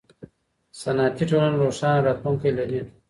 [0.81, 2.79] صنعتي ټولنې روښانه راتلونکی لري.